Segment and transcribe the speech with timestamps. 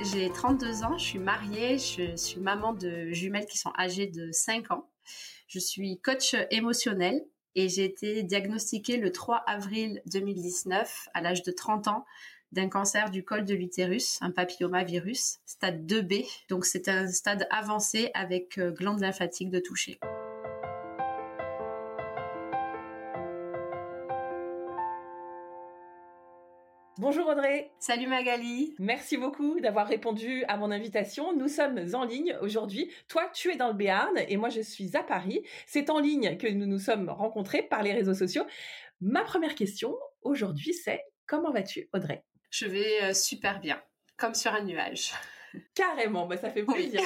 [0.00, 4.32] J'ai 32 ans, je suis mariée, je suis maman de jumelles qui sont âgées de
[4.32, 4.88] 5 ans.
[5.46, 7.22] Je suis coach émotionnel
[7.54, 12.06] et j'ai été diagnostiquée le 3 avril 2019 à l'âge de 30 ans
[12.52, 16.26] d'un cancer du col de l'utérus, un papillomavirus, stade 2B.
[16.48, 20.00] Donc c'est un stade avancé avec euh, glande lymphatique de toucher.
[27.10, 27.70] Bonjour Audrey.
[27.78, 28.74] Salut Magali.
[28.78, 31.34] Merci beaucoup d'avoir répondu à mon invitation.
[31.34, 32.92] Nous sommes en ligne aujourd'hui.
[33.08, 35.42] Toi, tu es dans le Béarn et moi, je suis à Paris.
[35.66, 38.44] C'est en ligne que nous nous sommes rencontrés par les réseaux sociaux.
[39.00, 42.26] Ma première question aujourd'hui, c'est comment vas-tu Audrey?
[42.50, 43.80] Je vais euh, super bien,
[44.18, 45.14] comme sur un nuage.
[45.74, 47.00] Carrément, bah ça fait plaisir.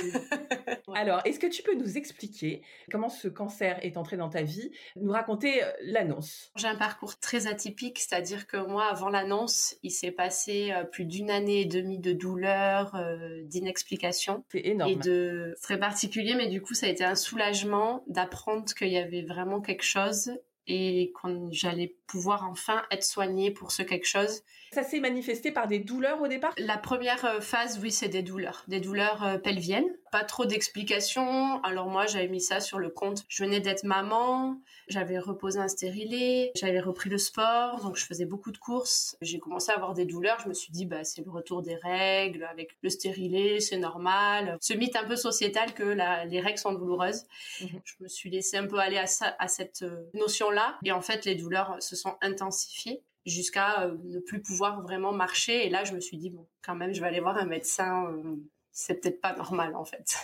[0.94, 4.70] Alors, est-ce que tu peux nous expliquer comment ce cancer est entré dans ta vie,
[4.96, 6.52] nous raconter euh, l'annonce?
[6.56, 11.04] J'ai un parcours très atypique, c'est-à-dire que moi, avant l'annonce, il s'est passé euh, plus
[11.04, 14.44] d'une année et demie de douleur, euh, d'inexplication.
[14.50, 14.90] C'est énorme.
[14.90, 18.98] Et de très particulier, mais du coup, ça a été un soulagement d'apprendre qu'il y
[18.98, 20.32] avait vraiment quelque chose
[20.66, 24.42] et quand j'allais pouvoir enfin être soignée pour ce quelque chose.
[24.72, 26.54] Ça s'est manifesté par des douleurs au départ?
[26.58, 29.90] La première euh, phase, oui, c'est des douleurs, des douleurs euh, pelviennes.
[30.12, 31.62] Pas trop d'explications.
[31.62, 33.24] Alors moi, j'avais mis ça sur le compte.
[33.28, 38.26] Je venais d'être maman, j'avais reposé un stérilet, j'avais repris le sport, donc je faisais
[38.26, 39.16] beaucoup de courses.
[39.22, 40.38] J'ai commencé à avoir des douleurs.
[40.40, 44.58] Je me suis dit, bah c'est le retour des règles avec le stérilet, c'est normal.
[44.60, 47.24] Ce mythe un peu sociétal que la, les règles sont douloureuses.
[47.62, 47.80] Mhm.
[47.82, 50.92] Je me suis laissée un peu aller à, ça, à cette euh, notion là Et
[50.92, 55.66] en fait, les douleurs se sont intensifiées jusqu'à euh, ne plus pouvoir vraiment marcher.
[55.66, 58.06] Et là, je me suis dit, bon, quand même, je vais aller voir un médecin.
[58.10, 58.36] Euh,
[58.72, 60.16] c'est peut-être pas normal, en fait.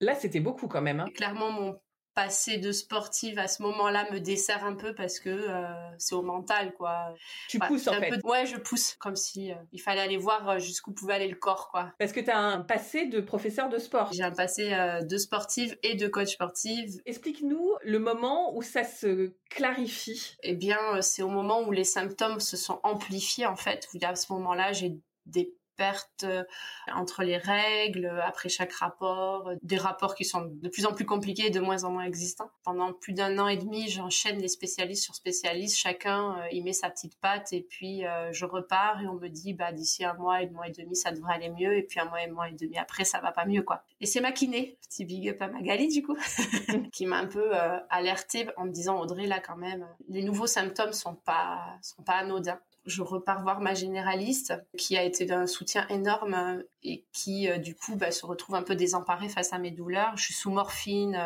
[0.00, 1.00] Là, c'était beaucoup quand même.
[1.00, 1.08] Hein.
[1.14, 1.80] Clairement, mon
[2.14, 5.64] passer de sportive à ce moment-là me dessert un peu parce que euh,
[5.98, 7.12] c'est au mental quoi.
[7.48, 8.20] Tu pousses en fait.
[8.24, 11.36] Ouais, je pousse comme si euh, il fallait aller voir euh, jusqu'où pouvait aller le
[11.36, 11.92] corps quoi.
[11.98, 14.10] Parce que tu as un passé de professeur de sport.
[14.12, 14.70] J'ai un passé
[15.02, 17.00] de sportive et de coach sportive.
[17.04, 20.36] Explique-nous le moment où ça se clarifie.
[20.42, 23.88] Eh bien, c'est au moment où les symptômes se sont amplifiés en fait.
[24.02, 24.96] À ce moment-là, j'ai
[25.26, 26.44] des perte euh,
[26.92, 31.04] entre les règles, après chaque rapport, euh, des rapports qui sont de plus en plus
[31.04, 32.50] compliqués et de moins en moins existants.
[32.62, 36.72] Pendant plus d'un an et demi, j'enchaîne les spécialistes sur spécialistes, chacun euh, y met
[36.72, 38.02] sa petite patte et puis
[38.32, 41.12] je repars et on me dit bah d'ici un mois, un mois et demi, ça
[41.12, 43.32] devrait aller mieux et puis un mois et un mois et demi après, ça va
[43.32, 43.82] pas mieux quoi.
[44.00, 46.16] Et c'est ma kiné, petit big up à Magali du coup,
[46.92, 47.52] qui m'a un peu
[47.90, 52.14] alertée en me disant Audrey là quand même, les nouveaux symptômes sont pas sont pas
[52.14, 57.58] anodins je repars voir ma généraliste qui a été d'un soutien énorme et qui euh,
[57.58, 60.16] du coup bah, se retrouve un peu désemparée face à mes douleurs.
[60.16, 61.18] Je suis sous morphine,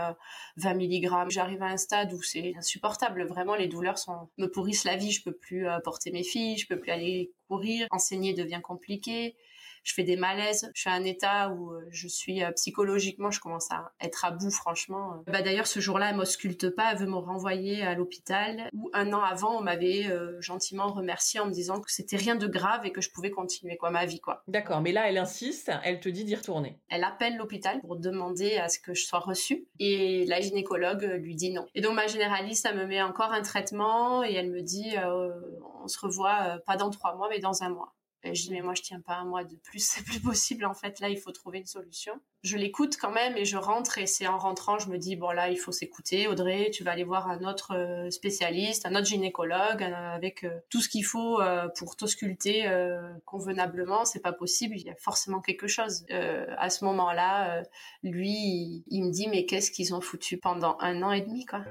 [0.57, 1.31] 20 euh, mg.
[1.31, 3.27] J'arrive à un stade où c'est insupportable.
[3.27, 5.11] Vraiment, les douleurs sont me pourrissent la vie.
[5.11, 7.87] Je peux plus euh, porter mes filles, je peux plus aller courir.
[7.91, 9.37] Enseigner devient compliqué
[9.89, 13.31] je fais des malaises, je suis à un état où euh, je suis euh, psychologiquement,
[13.31, 15.23] je commence à être à bout franchement.
[15.27, 18.69] Bah d'ailleurs ce jour-là, elle m'ausculte pas, elle veut me renvoyer à l'hôpital.
[18.75, 22.37] Où un an avant, on m'avait euh, gentiment remercié en me disant que c'était rien
[22.37, 24.43] de grave et que je pouvais continuer quoi ma vie quoi.
[24.47, 26.79] D'accord, mais là elle insiste, elle te dit d'y retourner.
[26.91, 31.35] Elle appelle l'hôpital pour demander à ce que je sois reçue et la gynécologue lui
[31.35, 31.67] dit non.
[31.75, 34.95] Et donc ma généraliste, elle me met encore un traitement et elle me dit
[35.83, 37.95] on se revoit pas dans trois mois mais dans un mois.
[38.25, 40.65] Et je dis mais moi je tiens pas un mois de plus, c'est plus possible
[40.65, 41.01] en fait.
[41.01, 42.21] Là il faut trouver une solution.
[42.43, 45.31] Je l'écoute quand même et je rentre et c'est en rentrant je me dis bon
[45.31, 46.27] là il faut s'écouter.
[46.27, 50.81] Audrey, tu vas aller voir un autre euh, spécialiste, un autre gynécologue avec euh, tout
[50.81, 52.67] ce qu'il faut euh, pour t'ausculter
[53.25, 54.05] convenablement.
[54.05, 56.05] C'est pas possible, il y a forcément quelque chose.
[56.11, 57.63] à ce moment-là,
[58.03, 61.65] lui il me dit mais qu'est-ce qu'ils ont foutu pendant un an et demi quoi?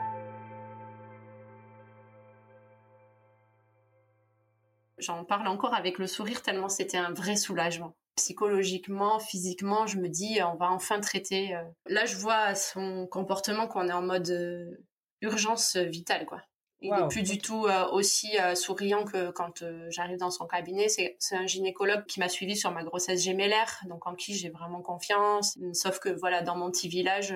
[4.98, 7.96] J'en parle encore avec le sourire tellement c'était un vrai soulagement.
[8.16, 11.56] Psychologiquement, physiquement, je me dis on va enfin traiter.
[11.56, 11.64] Euh.
[11.86, 14.66] Là, je vois à son comportement qu'on est en mode euh,
[15.22, 16.42] urgence vitale quoi.
[16.80, 20.88] Il n'est plus du tout euh, aussi souriant que quand j'arrive dans son cabinet.
[20.90, 24.84] C'est un gynécologue qui m'a suivi sur ma grossesse gémellaire, donc en qui j'ai vraiment
[24.84, 25.58] confiance.
[25.74, 27.34] Sauf que voilà, dans mon petit village,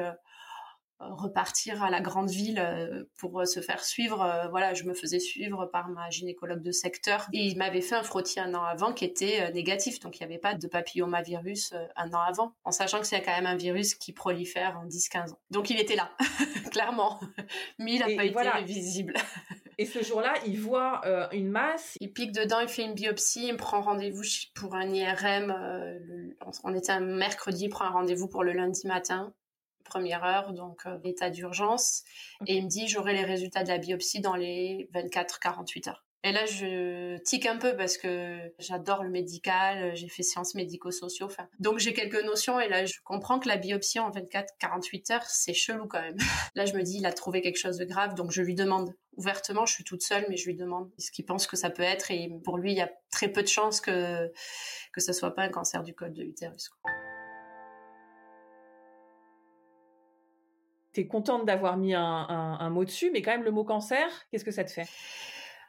[1.10, 4.48] repartir à la grande ville euh, pour se faire suivre.
[4.50, 8.04] Voilà, je me faisais suivre par ma gynécologue de secteur et il m'avait fait un
[8.04, 12.14] frottis un an avant qui était négatif, donc il n'y avait pas de papillomavirus un
[12.14, 15.40] an avant, en sachant que c'est quand même un virus qui prolifère en 10-15 ans.
[15.50, 16.12] Donc il était là,
[16.72, 17.20] clairement,
[17.80, 19.14] mais il n'a pas été visible.
[19.82, 21.98] Et ce jour-là, il voit euh, une masse.
[22.02, 24.22] Il pique dedans, il fait une biopsie, il prend rendez-vous
[24.54, 25.52] pour un IRM.
[25.58, 25.98] Euh,
[26.64, 29.34] on était un mercredi, il prend un rendez-vous pour le lundi matin,
[29.92, 32.04] première heure, donc euh, état d'urgence.
[32.48, 36.06] Et il me dit, j'aurai les résultats de la biopsie dans les 24-48 heures.
[36.24, 41.26] Et là, je tique un peu parce que j'adore le médical, j'ai fait sciences médico-sociaux.
[41.26, 45.26] Enfin, donc j'ai quelques notions et là, je comprends que la biopsie en 24-48 heures,
[45.26, 46.18] c'est chelou quand même.
[46.56, 48.94] là, je me dis, il a trouvé quelque chose de grave, donc je lui demande
[49.18, 49.66] ouvertement.
[49.66, 52.12] Je suis toute seule, mais je lui demande ce qu'il pense que ça peut être.
[52.12, 54.32] Et pour lui, il y a très peu de chances que
[54.94, 56.70] que ça soit pas un cancer du col de l'utérus.
[60.94, 64.52] T'es contente d'avoir mis un, mot dessus, mais quand même le mot cancer, qu'est-ce que
[64.52, 64.88] ça te fait?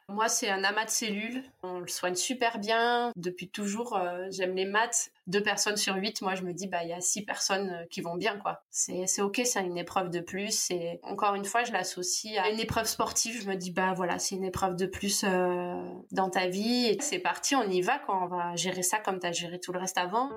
[0.09, 1.43] Moi, c'est un amas de cellules.
[1.63, 3.11] On le soigne super bien.
[3.15, 5.11] Depuis toujours, euh, j'aime les maths.
[5.27, 7.85] Deux personnes sur huit, moi, je me dis, bah, il y a six personnes euh,
[7.89, 8.63] qui vont bien, quoi.
[8.69, 10.69] C'est, ok, c'est une épreuve de plus.
[10.71, 13.41] Et encore une fois, je l'associe à une épreuve sportive.
[13.41, 15.81] Je me dis, bah, voilà, c'est une épreuve de plus euh,
[16.11, 16.97] dans ta vie.
[16.99, 18.01] C'est parti, on y va.
[18.09, 20.29] On va gérer ça comme tu as géré tout le reste avant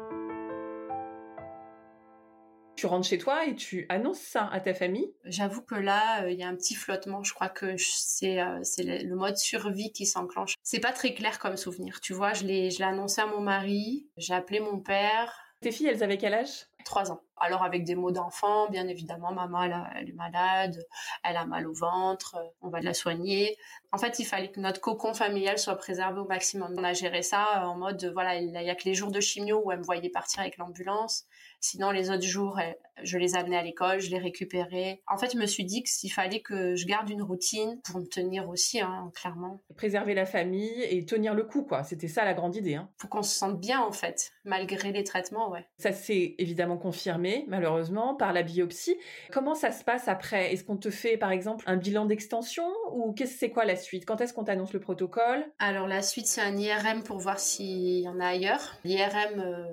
[2.76, 6.30] tu rentres chez toi et tu annonces ça à ta famille J'avoue que là, euh,
[6.30, 7.22] il y a un petit flottement.
[7.24, 10.54] Je crois que c'est euh, le mode survie qui s'enclenche.
[10.62, 12.00] C'est pas très clair comme souvenir.
[12.00, 15.46] Tu vois, je l'ai je l'ai annoncé à mon mari, j'ai appelé mon père.
[15.62, 16.66] Tes filles, elles avaient quel âge?
[16.84, 17.22] Trois ans.
[17.38, 20.78] Alors avec des mots d'enfant, bien évidemment, maman elle, elle, est malade,
[21.24, 23.56] elle a mal au ventre, on va la soigner.
[23.90, 26.74] En fait, il fallait que notre cocon familial soit préservé au maximum.
[26.78, 29.62] On a géré ça en mode, voilà, il y a que les jours de chimio
[29.64, 31.24] où elle me voyait partir avec l'ambulance.
[31.60, 32.58] Sinon, les autres jours,
[33.02, 35.02] je les amenais à l'école, je les récupérais.
[35.06, 38.06] En fait, je me suis dit qu'il fallait que je garde une routine pour me
[38.06, 39.60] tenir aussi, hein, clairement.
[39.76, 41.82] Préserver la famille et tenir le coup, quoi.
[41.82, 42.74] C'était ça la grande idée.
[42.74, 42.88] Hein.
[42.98, 45.66] Pour qu'on se sente bien, en fait, malgré les traitements, ouais.
[45.78, 48.96] Ça s'est évidemment confirmé, malheureusement, par la biopsie.
[49.30, 50.52] Comment ça se passe après?
[50.52, 54.06] Est-ce qu'on te fait, par exemple, un bilan d'extension ou qu'est-ce c'est quoi la suite?
[54.06, 55.44] Quand est-ce qu'on t'annonce le protocole?
[55.58, 58.76] Alors la suite, c'est un IRM pour voir s'il y en a ailleurs.
[58.84, 59.66] L'IRM euh,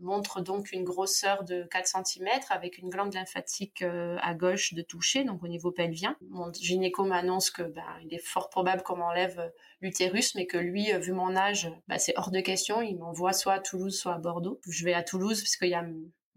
[0.00, 4.82] montre donc une grosseur de 4 cm avec une glande lymphatique euh, à gauche de
[4.82, 6.16] toucher, donc au niveau pelvien.
[6.28, 9.48] Mon gynéco m'annonce que ben, il est fort probable qu'on m'enlève euh,
[9.80, 12.80] l'utérus, mais que lui, euh, vu mon âge, ben, c'est hors de question.
[12.80, 14.60] Il m'envoie soit à Toulouse, soit à Bordeaux.
[14.68, 15.84] Je vais à Toulouse parce qu'il y a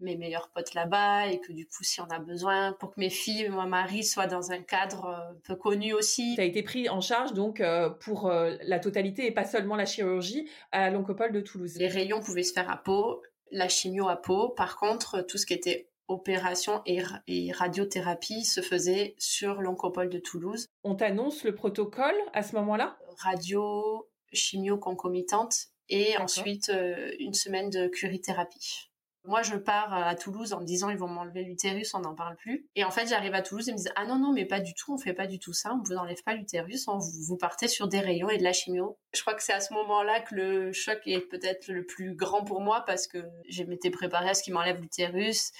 [0.00, 3.08] mes meilleurs potes là-bas et que du coup si on a besoin pour que mes
[3.08, 6.34] filles et mon mari soient dans un cadre un peu connu aussi.
[6.34, 7.62] Tu as été pris en charge donc
[8.00, 11.76] pour la totalité et pas seulement la chirurgie à l'oncopole de Toulouse.
[11.76, 13.22] Les rayons pouvaient se faire à peau,
[13.54, 14.50] la chimio à peau.
[14.50, 20.66] Par contre, tout ce qui était opération et, radiothérapie se faisait sur l'oncopole de Toulouse.
[20.82, 22.98] On t'annonce le protocole à ce moment-là?
[23.18, 28.90] Radio, chimio concomitante et ensuite euh, une semaine de curithérapie.
[29.24, 32.36] Moi, je pars à Toulouse en me disant ils vont m'enlever l'utérus, on n'en parle
[32.36, 32.66] plus.
[32.76, 34.60] Et en fait, j'arrive à Toulouse et ils me disent ah non non mais pas
[34.60, 37.36] du tout, on fait pas du tout ça, on vous enlève pas l'utérus, on vous
[37.36, 38.98] partez sur des rayons et de la chimio.
[39.14, 42.44] Je crois que c'est à ce moment-là que le choc est peut-être le plus grand
[42.44, 43.18] pour moi parce que
[43.48, 45.52] j'ai m'étais préparée à ce qu'ils m'enlèvent l'utérus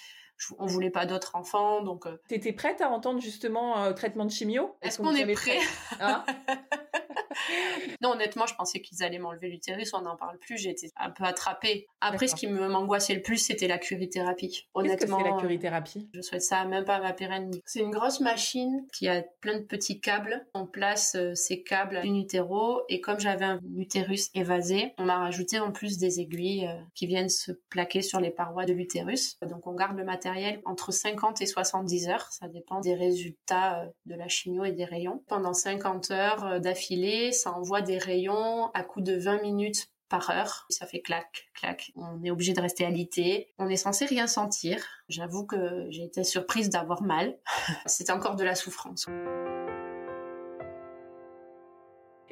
[0.59, 2.07] on voulait pas d'autres enfants, donc.
[2.07, 2.17] Euh...
[2.29, 4.77] T'étais prête à entendre justement euh, traitement de chimio?
[4.83, 5.59] Est-ce qu'on est prêt,
[6.01, 6.25] hein?
[8.01, 10.59] Non, honnêtement, je pensais qu'ils allaient m'enlever l'utérus, on n'en parle plus.
[10.59, 11.87] J'ai été un peu attrapée.
[12.01, 14.69] Après, ce qui m'angoissait le plus, c'était la curithérapie.
[14.75, 17.51] Honnêtement, qu'est-ce que c'est la curithérapie Je souhaite ça même pas à ma pérenne.
[17.65, 20.47] C'est une grosse machine qui a plein de petits câbles.
[20.55, 25.19] On place euh, ces câbles in utero et comme j'avais un utérus évasé, on m'a
[25.19, 29.39] rajouté en plus des aiguilles euh, qui viennent se plaquer sur les parois de l'utérus.
[29.43, 32.27] Donc on garde le matériel entre 50 et 70 heures.
[32.31, 35.23] Ça dépend des résultats euh, de la chimio et des rayons.
[35.29, 36.59] Pendant 50 heures euh,
[37.33, 40.67] ça envoie des rayons à coup de 20 minutes par heure.
[40.69, 41.93] Ça fait clac, clac.
[41.97, 43.53] On est obligé de rester alité.
[43.59, 44.85] On est censé rien sentir.
[45.09, 47.37] J'avoue que j'ai été surprise d'avoir mal.
[47.87, 49.07] C'était encore de la souffrance.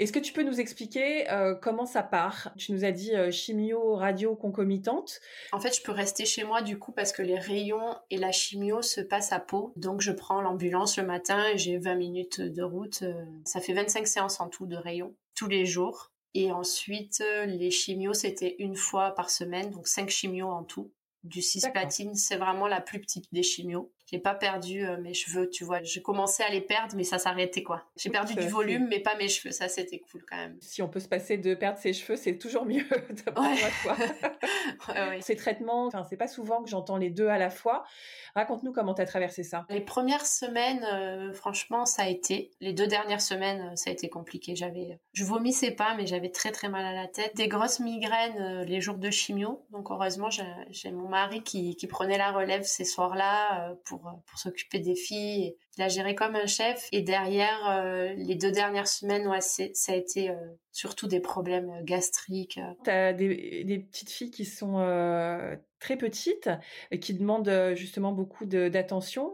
[0.03, 2.51] Est-ce que tu peux nous expliquer euh, comment ça part?
[2.59, 5.21] Tu nous as dit euh, chimio, radio concomitante.
[5.53, 8.33] En fait, je peux rester chez moi du coup parce que les rayons et la
[8.33, 9.73] chimio se passent à peau.
[9.77, 13.03] Donc je prends l'ambulance le matin et j'ai 20 minutes de route.
[13.03, 16.11] Euh, ça fait 25 séances en tout de rayons tous les jours.
[16.35, 20.91] Et ensuite, les chimios, c'était une fois par semaine, donc 5 chimios en tout.
[21.23, 23.93] Du cisplatine, c'est vraiment la plus petite des chimios.
[24.13, 25.83] J'ai pas perdu euh, mes cheveux, tu vois.
[25.83, 27.83] J'ai commencé à les perdre, mais ça s'arrêtait quoi.
[27.97, 29.53] J'ai perdu du volume, mais pas mes cheveux.
[29.53, 30.57] Ça, c'était cool quand même.
[30.61, 33.33] Si on peut se passer de perdre ses cheveux, c'est toujours mieux de
[35.11, 35.21] ouais.
[35.23, 37.85] Ces traitements, enfin, c'est pas souvent que j'entends les deux à la fois.
[38.35, 39.65] Raconte-nous comment tu as traversé ça.
[39.71, 42.51] Les premières semaines, euh, franchement, ça a été.
[42.61, 44.55] Les deux dernières semaines, euh, ça a été compliqué.
[44.57, 47.35] J'avais, je vomissais pas, mais j'avais très très mal à la tête.
[47.37, 49.65] Des grosses migraines les jours de chimio.
[49.71, 54.39] Donc heureusement, j'ai mon mari qui, qui prenait la relève ces soirs-là pour euh, pour,
[54.39, 55.57] s'occuper des filles.
[55.77, 56.89] Il a géré comme un chef.
[56.93, 60.35] Et derrière, euh, les deux dernières semaines, ça a été euh,
[60.71, 62.61] surtout des problèmes gastriques.
[62.85, 64.79] Tu as des, des, petites filles qui sont
[65.79, 66.51] très petites,
[66.91, 69.33] et qui demandent justement beaucoup d'attention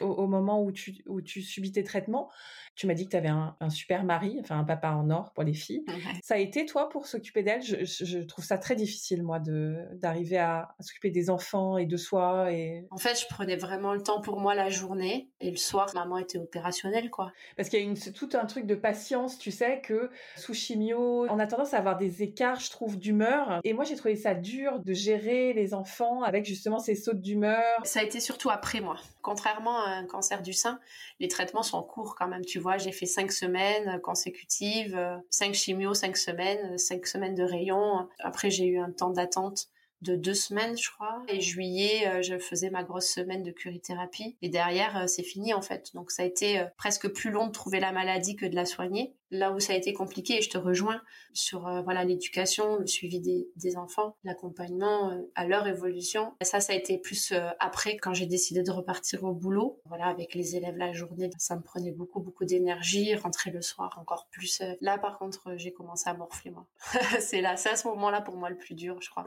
[0.00, 2.30] au, moment où tu, où tu subis tes traitements.
[2.74, 5.44] Tu m'as dit que tu avais un, super mari, enfin un papa en or pour
[5.44, 5.84] les filles.
[6.22, 10.38] Ça a été toi pour s'occuper d'elles je, trouve ça très difficile moi de d'arriver
[10.38, 12.86] à, s'occuper des enfants et de soi et.
[12.90, 16.18] En fait, je prenais vraiment le temps pour moi la journée et le soir, maman
[16.18, 17.32] était opérationnelle quoi.
[17.56, 21.26] Parce qu'il y a une, tout un truc de patience, tu sais que sous chimio,
[21.28, 23.60] on a tendance à avoir des écarts, je trouve, d'humeur.
[23.64, 27.62] Et moi, j'ai trouvé ça dur de gérer les enfants avec justement ces sautes d'humeur.
[27.84, 28.96] Ça a été surtout après moi.
[29.22, 30.78] Contrairement un cancer du sein,
[31.20, 32.44] les traitements sont courts quand même.
[32.44, 37.44] Tu vois, j'ai fait cinq semaines consécutives, euh, cinq chimios, cinq semaines, cinq semaines de
[37.44, 38.08] rayon.
[38.20, 39.68] Après, j'ai eu un temps d'attente
[40.02, 41.22] de deux semaines, je crois.
[41.28, 44.36] Et juillet, euh, je faisais ma grosse semaine de curithérapie.
[44.42, 45.94] Et derrière, euh, c'est fini en fait.
[45.94, 48.66] Donc ça a été euh, presque plus long de trouver la maladie que de la
[48.66, 49.14] soigner.
[49.32, 53.20] Là où ça a été compliqué, et je te rejoins sur voilà l'éducation, le suivi
[53.20, 56.34] des, enfants, l'accompagnement à leur évolution.
[56.40, 59.80] Et ça, ça a été plus après quand j'ai décidé de repartir au boulot.
[59.86, 63.14] Voilà, avec les élèves la journée, ça me prenait beaucoup beaucoup d'énergie.
[63.14, 64.62] Rentrer le soir encore plus.
[64.80, 66.66] Là, par contre, j'ai commencé à morfler moi.
[67.20, 69.26] c'est là, c'est à ce moment-là pour moi le plus dur, je crois.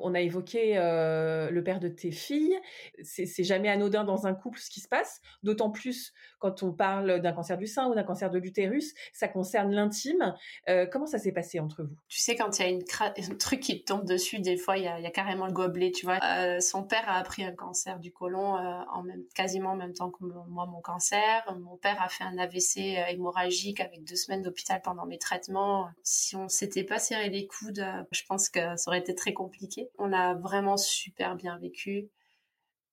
[0.00, 2.58] On a évoqué euh, le père de tes filles.
[3.02, 7.20] C'est jamais anodin dans un couple ce qui se passe, d'autant plus quand on parle
[7.20, 8.94] d'un cancer du sein ou d'un cancer de l'utérus.
[9.12, 10.34] Ça concerne l'intime.
[10.68, 11.96] Euh, comment ça s'est passé entre vous?
[12.08, 12.82] Tu sais, quand il y a une
[13.32, 15.90] un truc qui tombe dessus, des fois, il y a, carrément le gobelet.
[15.90, 19.76] Tu vois, euh, son père a appris un cancer du côlon en même, quasiment en
[19.76, 21.44] même temps que moi, mon cancer.
[21.60, 25.88] Mon père a fait un AVC hémorragique avec deux semaines d'hôpital pendant mes traitements.
[26.02, 29.87] Si on s'était pas serré les coudes, je pense que ça aurait été très compliqué.
[29.98, 32.10] On a vraiment super bien vécu.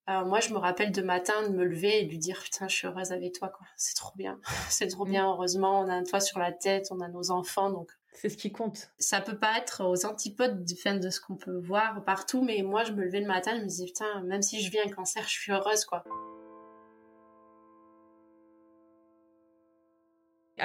[0.08, 2.76] moi, je me rappelle de matin de me lever et de lui dire putain, je
[2.76, 3.66] suis heureuse avec toi, quoi.
[3.76, 5.24] C'est trop bien, c'est trop bien.
[5.24, 5.34] Mm.
[5.34, 7.92] Heureusement, on a un toit sur la tête, on a nos enfants, donc.
[8.14, 8.92] C'est ce qui compte.
[8.98, 12.94] Ça peut pas être aux antipodes de ce qu'on peut voir partout, mais moi, je
[12.94, 15.34] me levais le matin, je me disais putain, même si je vis un cancer, je
[15.34, 16.06] suis heureuse, quoi.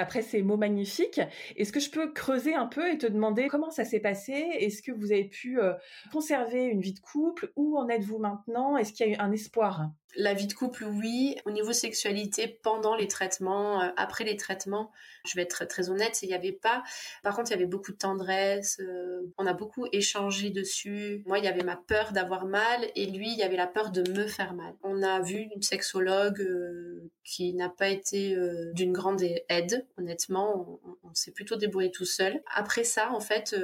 [0.01, 1.21] Après ces mots magnifiques,
[1.55, 4.33] est-ce que je peux creuser un peu et te demander comment ça s'est passé?
[4.33, 5.73] Est-ce que vous avez pu euh,
[6.11, 7.51] conserver une vie de couple?
[7.55, 8.77] Où en êtes-vous maintenant?
[8.77, 9.91] Est-ce qu'il y a eu un espoir?
[10.15, 11.35] La vie de couple, oui.
[11.45, 14.91] Au niveau sexualité, pendant les traitements, euh, après les traitements,
[15.25, 16.83] je vais être très honnête, il n'y avait pas.
[17.23, 18.79] Par contre, il y avait beaucoup de tendresse.
[18.79, 21.23] Euh, on a beaucoup échangé dessus.
[21.25, 23.91] Moi, il y avait ma peur d'avoir mal et lui, il y avait la peur
[23.91, 24.73] de me faire mal.
[24.83, 28.35] On a vu une sexologue euh, qui n'a pas été
[28.73, 30.79] d'une grande aide, honnêtement.
[30.83, 32.41] On, on s'est plutôt débrouillé tout seul.
[32.53, 33.55] Après ça, en fait,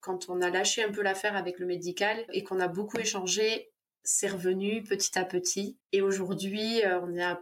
[0.00, 3.71] quand on a lâché un peu l'affaire avec le médical et qu'on a beaucoup échangé,
[4.04, 5.76] c'est revenu petit à petit.
[5.92, 7.40] Et aujourd'hui, euh, on est à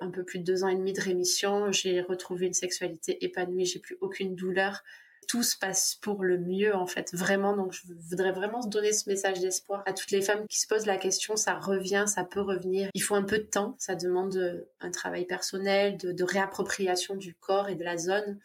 [0.00, 1.70] un peu plus de deux ans et demi de rémission.
[1.72, 3.64] J'ai retrouvé une sexualité épanouie.
[3.64, 4.82] J'ai plus aucune douleur.
[5.28, 7.14] Tout se passe pour le mieux, en fait.
[7.14, 7.56] Vraiment.
[7.56, 10.86] Donc, je voudrais vraiment donner ce message d'espoir à toutes les femmes qui se posent
[10.86, 11.36] la question.
[11.36, 12.90] Ça revient, ça peut revenir.
[12.94, 13.74] Il faut un peu de temps.
[13.78, 18.38] Ça demande euh, un travail personnel, de, réappropriation du corps et de la zone.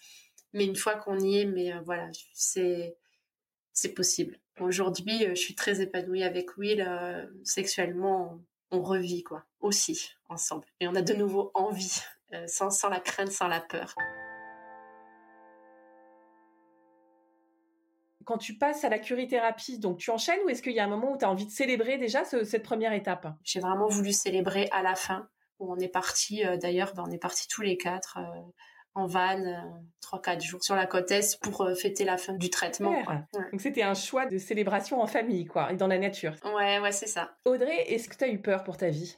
[0.53, 2.95] Mais une fois qu'on y est, mais euh, voilà, c'est,
[3.73, 4.39] c'est possible.
[4.59, 6.85] Aujourd'hui, euh, je suis très épanouie avec Will.
[6.85, 8.39] Euh, sexuellement,
[8.71, 10.67] on revit quoi, aussi ensemble.
[10.79, 12.01] Et on a de nouveau envie,
[12.33, 13.95] euh, sans, sans la crainte, sans la peur.
[18.25, 20.89] Quand tu passes à la curithérapie, donc tu enchaînes ou est-ce qu'il y a un
[20.89, 23.27] moment où tu as envie de célébrer déjà cette première étape?
[23.43, 27.17] J'ai vraiment voulu célébrer à la fin, où on est parti, d'ailleurs, ben, on est
[27.17, 28.19] partis tous les quatre
[28.99, 29.55] en van euh,
[30.01, 32.95] trois quatre jours sur la côte est pour euh, fêter la fin du traitement.
[33.51, 36.35] Donc c'était un choix de célébration en famille quoi et dans la nature.
[36.43, 37.31] Ouais ouais c'est ça.
[37.45, 39.17] Audrey, est-ce que tu as eu peur pour ta vie?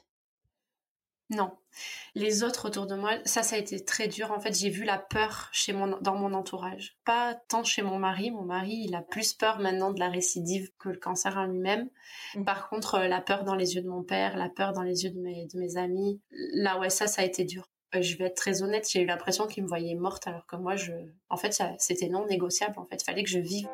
[1.30, 1.50] Non.
[2.14, 4.84] Les autres autour de moi, ça ça a été très dur en fait, j'ai vu
[4.84, 6.98] la peur chez mon dans mon entourage.
[7.06, 10.70] Pas tant chez mon mari, mon mari, il a plus peur maintenant de la récidive
[10.78, 11.88] que le cancer en lui-même.
[12.34, 12.44] Mmh.
[12.44, 15.04] Par contre, euh, la peur dans les yeux de mon père, la peur dans les
[15.04, 17.71] yeux de mes de mes amis, là ouais ça ça a été dur.
[17.94, 20.56] Euh, je vais être très honnête, j'ai eu l'impression qu'il me voyait morte alors que
[20.56, 20.92] moi, je,
[21.28, 22.78] en fait, c'était non négociable.
[22.78, 23.68] En fait, fallait que je vive.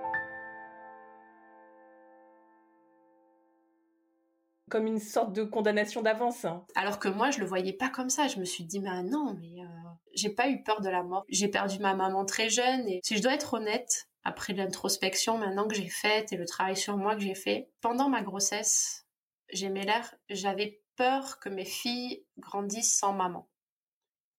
[4.69, 6.47] comme une sorte de condamnation d'avance.
[6.75, 8.29] Alors que moi, je le voyais pas comme ça.
[8.29, 9.67] Je me suis dit, mais non, mais euh,
[10.15, 11.25] j'ai pas eu peur de la mort.
[11.29, 15.67] J'ai perdu ma maman très jeune et si je dois être honnête, après l'introspection maintenant
[15.67, 19.07] que j'ai faite et le travail sur moi que j'ai fait, pendant ma grossesse,
[19.51, 23.49] j'aimais l'air, j'avais peur que mes filles grandissent sans maman.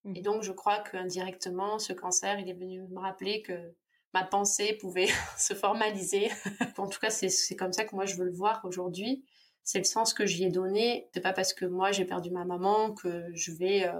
[0.09, 0.15] Mmh.
[0.15, 3.73] Et donc, je crois qu'indirectement, ce cancer, il est venu me rappeler que
[4.13, 6.29] ma pensée pouvait se formaliser.
[6.77, 9.25] en tout cas, c'est comme ça que moi, je veux le voir aujourd'hui.
[9.63, 11.09] C'est le sens que j'y ai donné.
[11.13, 13.93] C'est pas parce que moi, j'ai perdu ma maman que je vais euh,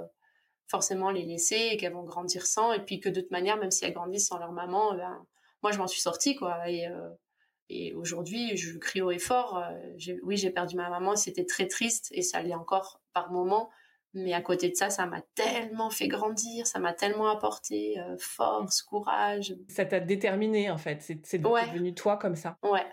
[0.67, 2.73] forcément les laisser et qu'elles vont grandir sans.
[2.73, 5.25] Et puis que de toute manière, même si elles grandissent sans leur maman, ben,
[5.61, 6.69] moi, je m'en suis sortie, quoi.
[6.69, 7.09] Et, euh,
[7.69, 9.57] et aujourd'hui, je crie haut et fort.
[9.57, 13.69] Euh, oui, j'ai perdu ma maman, c'était très triste et ça l'est encore par moments.
[14.13, 18.15] Mais à côté de ça, ça m'a tellement fait grandir, ça m'a tellement apporté euh,
[18.19, 19.55] force, courage.
[19.67, 22.57] Ça t'a déterminé en fait, c'est devenu toi comme ça.
[22.63, 22.85] Ouais.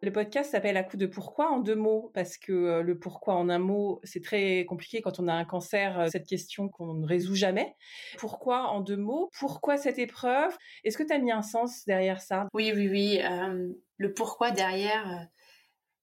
[0.00, 3.34] Le podcast s'appelle À coup de pourquoi en deux mots, parce que euh, le pourquoi
[3.34, 6.94] en un mot, c'est très compliqué quand on a un cancer, euh, cette question qu'on
[6.94, 7.74] ne résout jamais.
[8.16, 9.28] Pourquoi en deux mots?
[9.36, 10.56] Pourquoi cette épreuve?
[10.84, 12.46] Est-ce que tu as mis un sens derrière ça?
[12.54, 13.20] Oui, oui, oui.
[13.24, 15.26] Euh, le pourquoi derrière,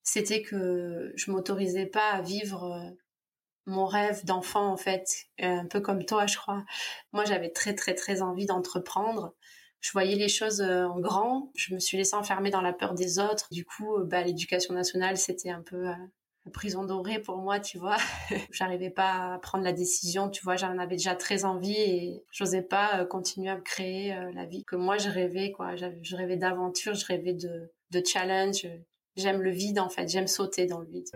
[0.05, 2.79] c'était que je m'autorisais pas à vivre
[3.65, 6.63] mon rêve d'enfant, en fait, un peu comme toi, je crois.
[7.11, 9.35] Moi, j'avais très, très, très envie d'entreprendre
[9.85, 11.51] je voyais les choses euh, en grand.
[11.53, 13.47] Je me suis laissée enfermer dans la peur des autres.
[13.51, 15.93] Du coup, euh, bah, l'éducation nationale, c'était un peu euh,
[16.45, 17.97] la prison dorée pour moi, tu vois.
[18.51, 20.55] J'arrivais pas à prendre la décision, tu vois.
[20.55, 24.75] J'en avais déjà très envie et j'osais pas continuer à me créer la vie que
[24.75, 25.75] moi je rêvais, quoi.
[25.75, 28.67] Je rêvais d'aventure, je rêvais de, de challenge.
[29.15, 30.07] J'aime le vide, en fait.
[30.07, 31.09] J'aime sauter dans le vide.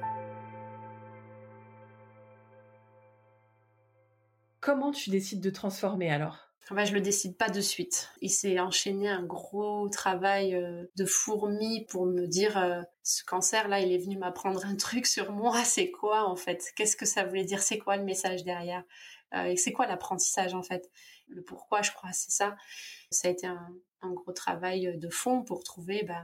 [4.62, 6.50] Comment tu décides de transformer alors?
[6.72, 8.10] Bah, je le décide pas de suite.
[8.22, 13.68] Il s'est enchaîné un gros travail euh, de fourmi pour me dire euh, ce cancer
[13.68, 15.64] là, il est venu m'apprendre un truc sur moi.
[15.66, 16.72] C'est quoi en fait?
[16.76, 17.64] Qu'est-ce que ça voulait dire?
[17.64, 18.84] C'est quoi le message derrière?
[19.34, 20.92] Euh, Et c'est quoi l'apprentissage en fait?
[21.28, 22.56] Le pourquoi, je crois, c'est ça.
[23.12, 23.70] Ça a été un,
[24.02, 26.24] gros travail de fond pour trouver bah,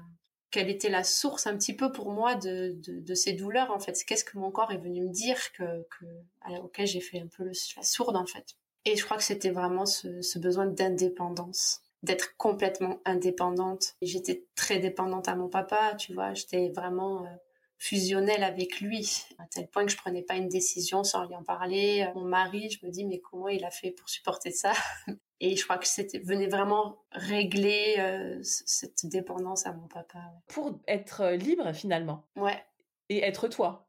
[0.56, 4.02] quelle était la source un petit peu pour moi de, ces douleurs en fait.
[4.06, 6.06] Qu'est-ce que mon corps est venu me dire que, que
[6.64, 8.56] auquel j'ai fait un peu la sourde en fait.
[8.86, 13.96] Et je crois que c'était vraiment ce, besoin d'indépendance, d'être complètement indépendante.
[14.02, 17.30] J'étais très dépendante à mon papa, tu vois, j'étais vraiment euh,
[17.78, 21.44] fusionnelle avec lui, à tel point que je prenais pas une décision sans lui en
[21.44, 22.08] parler.
[22.16, 24.74] Mon mari, je me dis, mais comment il a fait pour supporter ça?
[25.42, 30.20] Et je crois que c'était venait vraiment régler euh, cette dépendance à mon papa.
[30.48, 32.26] Pour être euh, libre finalement.
[32.38, 32.64] Ouais.
[33.10, 33.85] Et être toi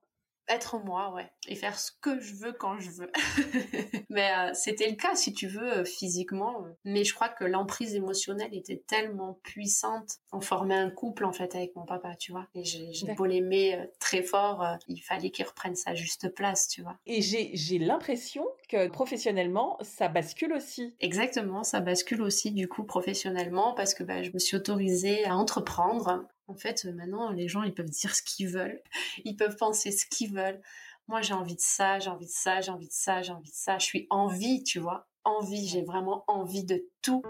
[0.48, 3.10] être moi, ouais, et faire ce que je veux quand je veux.
[4.10, 6.64] mais euh, c'était le cas, si tu veux, euh, physiquement.
[6.84, 10.18] Mais je crois que l'emprise émotionnelle était tellement puissante.
[10.32, 12.46] On formait un couple en fait avec mon papa, tu vois.
[12.54, 16.82] Et j'ai beau l'aimer euh, très fort, il fallait qu'il reprenne sa juste place, tu
[16.82, 16.98] vois.
[17.06, 20.94] Et j'ai l'impression que professionnellement, ça bascule aussi.
[21.00, 25.36] Exactement, ça bascule aussi du coup professionnellement parce que bah, je me suis autorisée à
[25.36, 28.80] entreprendre en fait, maintenant, les gens, ils peuvent dire ce qu'ils veulent.
[29.24, 30.60] Ils peuvent penser ce qu'ils veulent.
[31.08, 33.50] Moi, j'ai envie de ça, j'ai envie de ça, j'ai envie de ça, j'ai envie
[33.50, 33.78] de ça.
[33.78, 35.08] Je suis envie, tu vois.
[35.24, 37.22] Envie, j'ai vraiment envie de tout.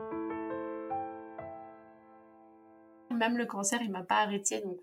[3.11, 4.61] Même le cancer, il m'a pas arrêté.
[4.61, 4.79] Donc,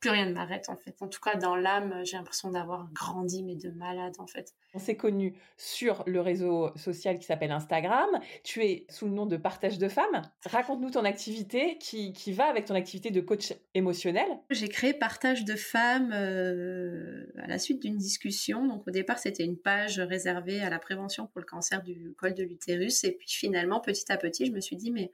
[0.00, 0.94] plus rien ne m'arrête en fait.
[1.00, 4.54] En tout cas, dans l'âme, j'ai l'impression d'avoir grandi, mais de malade en fait.
[4.74, 8.08] On s'est connu sur le réseau social qui s'appelle Instagram.
[8.44, 10.22] Tu es sous le nom de Partage de Femmes.
[10.44, 14.28] Raconte-nous ton activité qui, qui, va avec ton activité de coach émotionnel.
[14.50, 18.66] J'ai créé Partage de Femmes euh, à la suite d'une discussion.
[18.66, 22.34] Donc au départ, c'était une page réservée à la prévention pour le cancer du col
[22.34, 23.02] de l'utérus.
[23.04, 25.10] Et puis finalement, petit à petit, je me suis dit, mais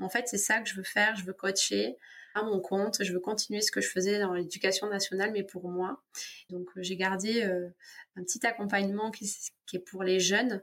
[0.00, 1.14] en fait, c'est ça que je veux faire.
[1.16, 1.96] Je veux coacher
[2.34, 3.02] à mon compte.
[3.02, 6.02] Je veux continuer ce que je faisais dans l'éducation nationale, mais pour moi.
[6.48, 7.68] Donc euh, j'ai gardé euh,
[8.16, 9.30] un petit accompagnement qui,
[9.66, 10.62] qui, est pour les jeunes,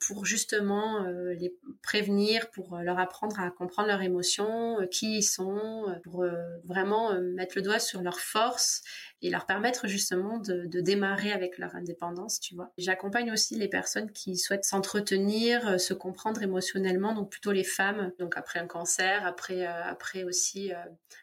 [0.00, 5.84] pour justement euh, les prévenir, pour leur apprendre à comprendre leurs émotions, qui ils sont,
[6.04, 6.24] pour
[6.64, 8.82] vraiment mettre le doigt sur leurs forces
[9.22, 12.72] et leur permettre justement de, de démarrer avec leur indépendance, tu vois.
[12.78, 18.36] J'accompagne aussi les personnes qui souhaitent s'entretenir, se comprendre émotionnellement, donc plutôt les femmes, donc
[18.36, 20.72] après un cancer, après après aussi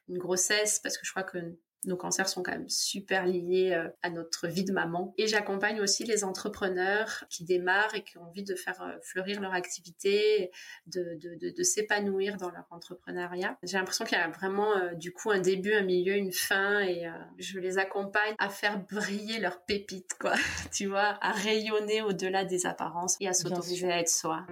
[0.08, 1.38] une grossesse, parce que je crois que
[1.84, 5.14] nos cancers sont quand même super liés euh, à notre vie de maman.
[5.18, 9.42] Et j'accompagne aussi les entrepreneurs qui démarrent et qui ont envie de faire euh, fleurir
[9.42, 10.52] leur activité,
[10.88, 13.58] de, de, de, s'épanouir dans leur entrepreneuriat.
[13.64, 16.80] J'ai l'impression qu'il y a vraiment euh, du coup un début, un milieu, une fin
[16.82, 17.06] et
[17.38, 20.34] je les accompagne à faire briller leurs pépites, quoi.
[20.72, 24.46] tu vois, à rayonner au-delà des apparences et à s'autoriser à être soi.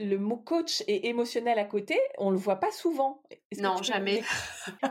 [0.00, 3.22] Le mot coach et émotionnel à côté, on le voit pas souvent.
[3.58, 4.22] Non, jamais.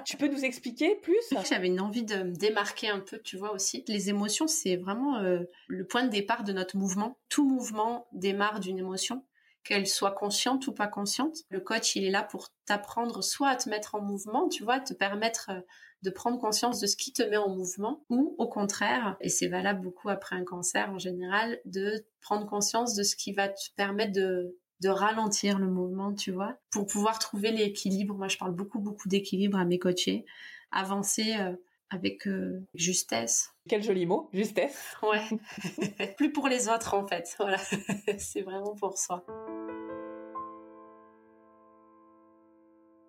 [0.05, 1.17] tu peux nous expliquer plus?
[1.49, 3.83] J'avais une envie de me démarquer un peu, tu vois aussi.
[3.87, 7.17] Les émotions, c'est vraiment euh, le point de départ de notre mouvement.
[7.29, 9.23] Tout mouvement démarre d'une émotion
[9.63, 11.39] qu'elle soit consciente ou pas consciente.
[11.49, 14.79] Le coach, il est là pour t'apprendre soit à te mettre en mouvement, tu vois,
[14.79, 15.61] te permettre euh,
[16.01, 19.47] de prendre conscience de ce qui te met en mouvement, ou au contraire, et c'est
[19.49, 23.59] valable beaucoup après un cancer en général, de prendre conscience de ce qui va te
[23.75, 28.15] permettre de, de ralentir le mouvement, tu vois, pour pouvoir trouver l'équilibre.
[28.15, 30.25] Moi, je parle beaucoup, beaucoup d'équilibre à mes coachés,
[30.71, 31.53] avancer euh,
[31.89, 33.53] avec euh, justesse.
[33.67, 34.95] Quel joli mot, justesse.
[35.03, 36.05] Ouais.
[36.17, 37.35] Plus pour les autres, en fait.
[37.37, 37.57] Voilà.
[38.17, 39.25] c'est vraiment pour soi.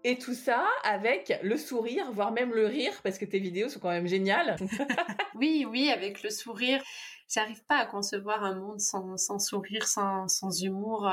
[0.03, 3.81] Et tout ça avec le sourire, voire même le rire, parce que tes vidéos sont
[3.81, 4.57] quand même géniales.
[5.35, 6.83] oui, oui, avec le sourire.
[7.29, 11.07] J'arrive pas à concevoir un monde sans, sourire, sans, sans humour.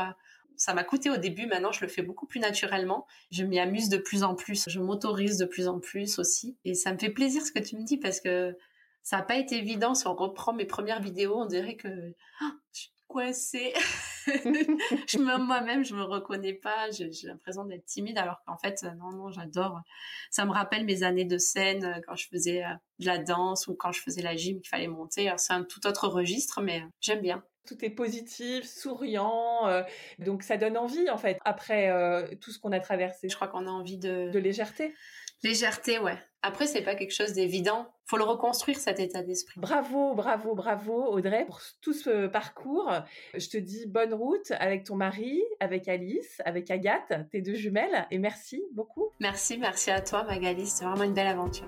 [0.57, 3.05] Ça m'a coûté au début, maintenant je le fais beaucoup plus naturellement.
[3.31, 6.57] Je m'y amuse de plus en plus, je m'autorise de plus en plus aussi.
[6.65, 8.57] Et ça me fait plaisir ce que tu me dis parce que
[9.03, 9.93] ça n'a pas été évident.
[9.93, 11.87] Si on reprend mes premières vidéos, on dirait que
[12.41, 12.45] oh,
[13.07, 13.73] coincée.
[14.27, 16.91] je me, moi-même, je me reconnais pas.
[16.91, 19.81] J'ai, l'impression d'être timide, alors qu'en fait, euh, non, non, j'adore.
[20.29, 23.67] Ça me rappelle mes années de scène euh, quand je faisais euh, de la danse
[23.67, 25.31] ou quand je faisais la gym qu'il fallait monter.
[25.37, 27.43] c'est un tout autre registre, mais j'aime bien.
[27.67, 29.83] Tout est positif, souriant,
[30.19, 31.37] donc ça donne envie en fait.
[31.45, 31.91] Après
[32.41, 34.93] tout ce qu'on a traversé, je crois qu'on a envie de de légèreté.
[35.43, 36.17] Légèreté, ouais.
[36.41, 37.87] Après, c'est pas quelque chose d'évident.
[38.05, 39.59] Faut le reconstruire cet état d'esprit.
[39.59, 42.91] Bravo, bravo, bravo, Audrey, pour tout ce parcours.
[43.35, 48.07] Je te dis bonne route avec ton mari, avec Alice, avec Agathe, tes deux jumelles,
[48.09, 49.09] et merci beaucoup.
[49.19, 50.65] Merci, merci à toi, Magali.
[50.65, 51.67] C'est vraiment une belle aventure.